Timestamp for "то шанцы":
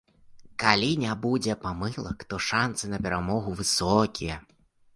2.33-2.91